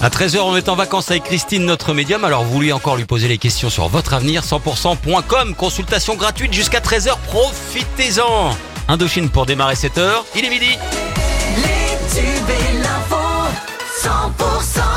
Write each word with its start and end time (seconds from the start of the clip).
À 0.00 0.08
13h, 0.08 0.38
on 0.40 0.56
est 0.56 0.68
en 0.68 0.74
vacances 0.74 1.10
avec 1.10 1.24
Christine, 1.24 1.64
notre 1.66 1.92
médium. 1.92 2.24
Alors, 2.24 2.44
vous 2.44 2.52
voulez 2.52 2.72
encore 2.72 2.96
lui 2.96 3.04
poser 3.04 3.28
les 3.28 3.38
questions 3.38 3.68
sur 3.68 3.88
votre 3.88 4.14
avenir 4.14 4.42
100%.com. 4.42 5.54
Consultation 5.54 6.14
gratuite 6.14 6.52
jusqu'à 6.52 6.80
13h. 6.80 7.16
Profitez-en. 7.26 8.56
Indochine 8.88 9.28
pour 9.28 9.46
démarrer 9.46 9.74
cette 9.74 9.98
heure. 9.98 10.24
Il 10.34 10.44
est 10.44 10.50
midi. 10.50 10.78
Les 11.56 12.20
tubes 12.20 12.50
et 12.50 12.78
l'info, 12.78 13.16
100% 14.02 14.93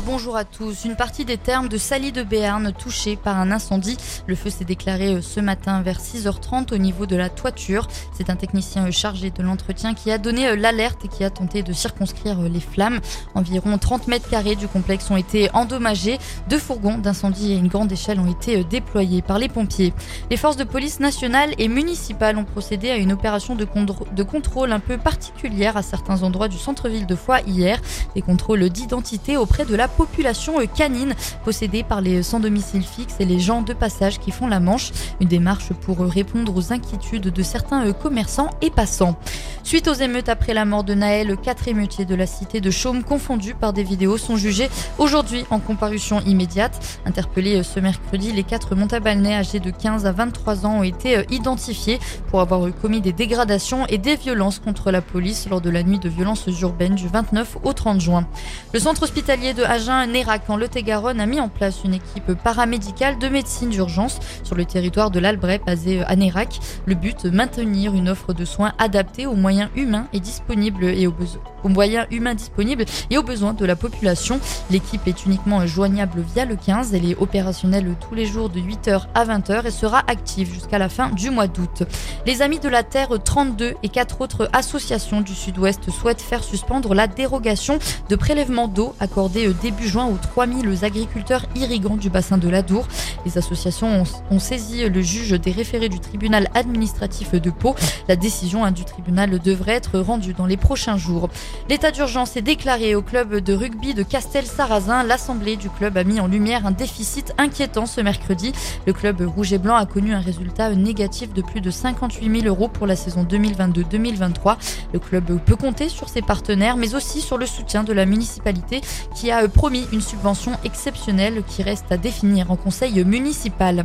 Bonjour 0.00 0.36
à 0.36 0.44
tous. 0.44 0.84
Une 0.84 0.96
partie 0.96 1.24
des 1.24 1.36
termes 1.36 1.68
de 1.68 1.78
Sally 1.78 2.10
de 2.10 2.22
Béarn 2.22 2.72
touchée 2.72 3.16
par 3.16 3.38
un 3.38 3.52
incendie. 3.52 3.96
Le 4.26 4.34
feu 4.34 4.50
s'est 4.50 4.64
déclaré 4.64 5.14
euh, 5.14 5.22
ce 5.22 5.38
matin 5.38 5.82
vers 5.82 6.00
6h30 6.00 6.74
au 6.74 6.78
niveau 6.78 7.06
de 7.06 7.14
la 7.14 7.28
toiture. 7.28 7.86
C'est 8.12 8.28
un 8.28 8.34
technicien 8.34 8.86
euh, 8.86 8.90
chargé 8.90 9.30
de 9.30 9.42
l'entretien 9.42 9.94
qui 9.94 10.10
a 10.10 10.18
donné 10.18 10.48
euh, 10.48 10.56
l'alerte 10.56 11.04
et 11.04 11.08
qui 11.08 11.22
a 11.22 11.30
tenté 11.30 11.62
de 11.62 11.72
circonscrire 11.72 12.40
les 12.42 12.60
flammes. 12.60 13.00
Environ 13.34 13.78
30 13.78 14.08
mètres 14.08 14.28
carrés 14.28 14.56
du 14.56 14.66
complexe 14.66 15.10
ont 15.10 15.16
été 15.16 15.48
endommagés. 15.54 16.18
Deux 16.48 16.58
fourgons 16.58 16.98
d'incendie 16.98 17.52
et 17.52 17.56
une 17.56 17.68
grande 17.68 17.92
échelle 17.92 18.18
ont 18.18 18.30
été 18.30 18.64
déployés 18.64 19.22
par 19.22 19.38
les 19.38 19.48
pompiers. 19.48 19.94
Les 20.30 20.36
forces 20.36 20.56
de 20.56 20.64
police 20.64 20.98
nationales 20.98 21.54
et 21.58 21.68
municipales 21.68 22.36
ont 22.36 22.44
procédé 22.44 22.90
à 22.90 22.96
une 22.96 23.12
opération 23.12 23.54
de, 23.54 23.66
de 24.12 24.22
contrôle 24.22 24.72
un 24.72 24.80
peu 24.80 24.98
particulière 24.98 25.76
à 25.76 25.82
certains 25.82 26.22
endroits 26.22 26.48
du 26.48 26.58
centre-ville 26.58 27.06
de 27.06 27.14
Foix 27.14 27.40
hier. 27.42 27.80
Des 28.14 28.22
contrôles 28.22 28.68
d'identité 28.70 29.36
auprès 29.36 29.64
de 29.64 29.74
la 29.76 29.83
population 29.88 30.54
canine 30.66 31.14
possédée 31.44 31.82
par 31.82 32.00
les 32.00 32.22
sans 32.22 32.40
domicile 32.40 32.82
fixe 32.82 33.16
et 33.20 33.24
les 33.24 33.40
gens 33.40 33.62
de 33.62 33.72
passage 33.72 34.18
qui 34.18 34.30
font 34.30 34.46
la 34.46 34.60
manche. 34.60 34.92
Une 35.20 35.28
démarche 35.28 35.72
pour 35.72 35.98
répondre 35.98 36.56
aux 36.56 36.72
inquiétudes 36.72 37.28
de 37.28 37.42
certains 37.42 37.92
commerçants 37.92 38.50
et 38.62 38.70
passants. 38.70 39.16
Suite 39.62 39.88
aux 39.88 39.94
émeutes 39.94 40.28
après 40.28 40.52
la 40.52 40.66
mort 40.66 40.84
de 40.84 40.92
Naël, 40.92 41.36
quatre 41.42 41.68
émeutiers 41.68 42.04
de 42.04 42.14
la 42.14 42.26
cité 42.26 42.60
de 42.60 42.70
Chaume 42.70 43.02
confondus 43.02 43.54
par 43.54 43.72
des 43.72 43.82
vidéos 43.82 44.18
sont 44.18 44.36
jugés 44.36 44.68
aujourd'hui 44.98 45.46
en 45.50 45.58
comparution 45.58 46.20
immédiate. 46.20 47.00
Interpellés 47.06 47.62
ce 47.62 47.80
mercredi, 47.80 48.32
les 48.32 48.42
quatre 48.42 48.74
Montabalnais 48.74 49.34
âgés 49.34 49.60
de 49.60 49.70
15 49.70 50.04
à 50.06 50.12
23 50.12 50.66
ans 50.66 50.78
ont 50.80 50.82
été 50.82 51.24
identifiés 51.30 51.98
pour 52.28 52.40
avoir 52.40 52.60
commis 52.80 53.00
des 53.00 53.12
dégradations 53.12 53.86
et 53.86 53.98
des 53.98 54.16
violences 54.16 54.58
contre 54.58 54.90
la 54.90 55.00
police 55.00 55.48
lors 55.48 55.60
de 55.60 55.70
la 55.70 55.82
nuit 55.82 55.98
de 55.98 56.08
violences 56.08 56.46
urbaines 56.60 56.94
du 56.94 57.08
29 57.08 57.58
au 57.62 57.72
30 57.72 58.00
juin. 58.00 58.26
Le 58.72 58.80
centre 58.80 59.02
hospitalier 59.02 59.54
de 59.54 59.62
Agen, 59.74 60.06
Nérac, 60.06 60.48
en 60.48 60.56
Lot-et-Garonne, 60.56 61.20
a 61.20 61.26
mis 61.26 61.40
en 61.40 61.48
place 61.48 61.82
une 61.82 61.94
équipe 61.94 62.34
paramédicale 62.34 63.18
de 63.18 63.26
médecine 63.26 63.70
d'urgence 63.70 64.20
sur 64.44 64.54
le 64.54 64.64
territoire 64.64 65.10
de 65.10 65.18
l'Albret, 65.18 65.60
basé 65.66 66.04
à 66.04 66.14
Nérac. 66.14 66.60
Le 66.86 66.94
but, 66.94 67.24
maintenir 67.24 67.92
une 67.92 68.08
offre 68.08 68.32
de 68.34 68.44
soins 68.44 68.72
adaptée 68.78 69.26
aux 69.26 69.34
moyens 69.34 69.70
humains 69.74 70.06
et 70.12 70.20
disponibles 70.20 70.84
et 70.84 71.08
aux 71.08 71.12
besoins 71.12 71.42
aux 71.64 71.68
moyens 71.68 72.06
humains 72.10 72.34
disponibles 72.34 72.84
et 73.10 73.18
aux 73.18 73.22
besoins 73.22 73.54
de 73.54 73.64
la 73.64 73.74
population. 73.74 74.38
L'équipe 74.70 75.06
est 75.06 75.24
uniquement 75.24 75.66
joignable 75.66 76.20
via 76.20 76.44
le 76.44 76.56
15. 76.56 76.94
Elle 76.94 77.10
est 77.10 77.16
opérationnelle 77.16 77.94
tous 78.06 78.14
les 78.14 78.26
jours 78.26 78.50
de 78.50 78.60
8h 78.60 79.06
à 79.14 79.24
20h 79.24 79.66
et 79.66 79.70
sera 79.70 80.04
active 80.06 80.52
jusqu'à 80.52 80.78
la 80.78 80.88
fin 80.88 81.08
du 81.10 81.30
mois 81.30 81.46
d'août. 81.46 81.82
Les 82.26 82.42
Amis 82.42 82.58
de 82.58 82.68
la 82.68 82.82
Terre 82.82 83.08
32 83.22 83.74
et 83.82 83.88
quatre 83.88 84.20
autres 84.20 84.48
associations 84.52 85.22
du 85.22 85.34
Sud-Ouest 85.34 85.90
souhaitent 85.90 86.20
faire 86.20 86.44
suspendre 86.44 86.94
la 86.94 87.06
dérogation 87.06 87.78
de 88.08 88.16
prélèvement 88.16 88.68
d'eau 88.68 88.94
accordée 89.00 89.48
début 89.62 89.88
juin 89.88 90.06
aux 90.06 90.16
3000 90.16 90.84
agriculteurs 90.84 91.46
irrigants 91.56 91.96
du 91.96 92.10
bassin 92.10 92.38
de 92.38 92.48
l'Adour. 92.48 92.86
Les 93.24 93.38
associations 93.38 94.04
ont, 94.30 94.38
saisi 94.38 94.88
le 94.88 95.00
juge 95.00 95.30
des 95.30 95.50
référés 95.50 95.88
du 95.88 96.00
tribunal 96.00 96.48
administratif 96.54 97.32
de 97.32 97.50
Pau. 97.50 97.74
La 98.08 98.16
décision 98.16 98.64
hein, 98.64 98.72
du 98.72 98.84
tribunal 98.84 99.38
devrait 99.38 99.72
être 99.72 99.98
rendue 99.98 100.34
dans 100.34 100.46
les 100.46 100.56
prochains 100.56 100.96
jours. 100.96 101.28
L'état 101.68 101.90
d'urgence 101.90 102.36
est 102.36 102.42
déclaré 102.42 102.94
au 102.94 103.02
club 103.02 103.36
de 103.36 103.54
rugby 103.54 103.94
de 103.94 104.02
Castel-Sarrazin. 104.02 105.02
L'assemblée 105.02 105.56
du 105.56 105.70
club 105.70 105.96
a 105.96 106.04
mis 106.04 106.20
en 106.20 106.26
lumière 106.26 106.66
un 106.66 106.72
déficit 106.72 107.32
inquiétant 107.38 107.86
ce 107.86 108.00
mercredi. 108.00 108.52
Le 108.86 108.92
club 108.92 109.20
rouge 109.20 109.52
et 109.52 109.58
blanc 109.58 109.76
a 109.76 109.86
connu 109.86 110.14
un 110.14 110.20
résultat 110.20 110.74
négatif 110.74 111.32
de 111.32 111.42
plus 111.42 111.60
de 111.60 111.70
58 111.70 112.40
000 112.42 112.46
euros 112.46 112.68
pour 112.68 112.86
la 112.86 112.96
saison 112.96 113.24
2022-2023. 113.24 114.56
Le 114.92 114.98
club 114.98 115.38
peut 115.44 115.56
compter 115.56 115.88
sur 115.88 116.08
ses 116.08 116.22
partenaires, 116.22 116.76
mais 116.76 116.94
aussi 116.94 117.20
sur 117.20 117.38
le 117.38 117.46
soutien 117.46 117.84
de 117.84 117.92
la 117.92 118.06
municipalité 118.06 118.80
qui 119.14 119.30
a 119.30 119.43
promis 119.48 119.86
une 119.92 120.00
subvention 120.00 120.52
exceptionnelle 120.64 121.42
qui 121.46 121.62
reste 121.62 121.90
à 121.90 121.96
définir 121.96 122.50
en 122.50 122.56
conseil 122.56 123.04
municipal. 123.04 123.84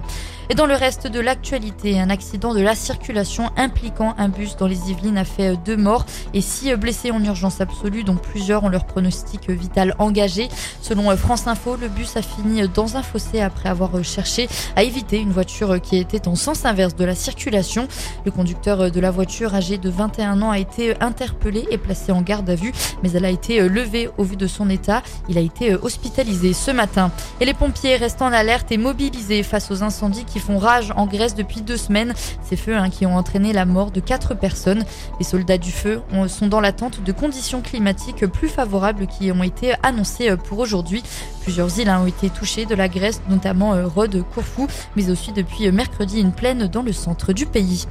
Et 0.51 0.55
dans 0.55 0.65
le 0.65 0.73
reste 0.73 1.05
de 1.05 1.19
l'actualité, 1.19 1.99
un 1.99 2.09
accident 2.09 2.55
de 2.55 2.61
la 2.61 2.73
circulation 2.73 3.51
impliquant 3.55 4.15
un 4.17 4.29
bus 4.29 4.55
dans 4.57 4.65
les 4.65 4.89
Yvelines 4.89 5.19
a 5.19 5.23
fait 5.23 5.55
deux 5.63 5.77
morts 5.77 6.05
et 6.33 6.41
six 6.41 6.75
blessés 6.75 7.11
en 7.11 7.23
urgence 7.23 7.61
absolue, 7.61 8.03
dont 8.03 8.15
plusieurs 8.15 8.63
ont 8.63 8.69
leur 8.69 8.85
pronostic 8.85 9.49
vital 9.49 9.93
engagé. 9.99 10.49
Selon 10.81 11.15
France 11.17 11.45
Info, 11.45 11.75
le 11.75 11.87
bus 11.87 12.17
a 12.17 12.23
fini 12.23 12.67
dans 12.67 12.97
un 12.97 13.03
fossé 13.03 13.41
après 13.41 13.69
avoir 13.69 14.03
cherché 14.03 14.49
à 14.75 14.81
éviter 14.81 15.19
une 15.19 15.31
voiture 15.31 15.79
qui 15.79 15.97
était 15.97 16.27
en 16.27 16.35
sens 16.35 16.65
inverse 16.65 16.95
de 16.95 17.05
la 17.05 17.13
circulation. 17.13 17.87
Le 18.25 18.31
conducteur 18.31 18.89
de 18.89 18.99
la 18.99 19.11
voiture, 19.11 19.53
âgé 19.53 19.77
de 19.77 19.89
21 19.89 20.41
ans, 20.41 20.49
a 20.49 20.57
été 20.57 20.99
interpellé 20.99 21.67
et 21.69 21.77
placé 21.77 22.11
en 22.11 22.21
garde 22.21 22.49
à 22.49 22.55
vue, 22.55 22.71
mais 23.03 23.11
elle 23.11 23.25
a 23.25 23.29
été 23.29 23.67
levée 23.69 24.09
au 24.17 24.23
vu 24.23 24.35
de 24.35 24.47
son 24.47 24.69
état. 24.69 25.03
Il 25.27 25.37
a 25.37 25.41
été 25.49 25.75
hospitalisé 25.75 26.53
ce 26.53 26.71
matin. 26.71 27.11
Et 27.41 27.45
les 27.45 27.53
pompiers 27.53 27.97
restent 27.97 28.21
en 28.21 28.31
alerte 28.31 28.71
et 28.71 28.77
mobilisés 28.77 29.43
face 29.43 29.71
aux 29.71 29.83
incendies 29.83 30.25
qui 30.25 30.39
font 30.39 30.57
rage 30.57 30.93
en 30.95 31.05
Grèce 31.05 31.35
depuis 31.35 31.61
deux 31.61 31.77
semaines. 31.77 32.13
Ces 32.43 32.55
feux 32.55 32.75
hein, 32.75 32.89
qui 32.89 33.05
ont 33.05 33.17
entraîné 33.17 33.51
la 33.51 33.65
mort 33.65 33.91
de 33.91 33.99
quatre 33.99 34.33
personnes. 34.33 34.85
Les 35.19 35.25
soldats 35.25 35.57
du 35.57 35.71
feu 35.71 36.01
sont 36.27 36.47
dans 36.47 36.61
l'attente 36.61 37.03
de 37.03 37.11
conditions 37.11 37.61
climatiques 37.61 38.25
plus 38.27 38.49
favorables 38.49 39.07
qui 39.07 39.31
ont 39.31 39.43
été 39.43 39.73
annoncées 39.83 40.35
pour 40.37 40.59
aujourd'hui. 40.59 41.03
Plusieurs 41.41 41.79
îles 41.79 41.89
hein, 41.89 42.01
ont 42.03 42.07
été 42.07 42.29
touchées 42.29 42.65
de 42.65 42.75
la 42.75 42.87
Grèce, 42.87 43.21
notamment 43.29 43.73
euh, 43.73 43.87
Rhodes, 43.87 44.23
Corfou, 44.33 44.67
mais 44.95 45.09
aussi 45.09 45.31
depuis 45.31 45.71
mercredi 45.71 46.19
une 46.19 46.31
plaine 46.31 46.67
dans 46.67 46.83
le 46.83 46.93
centre 46.93 47.33
du 47.33 47.45
pays. 47.45 47.85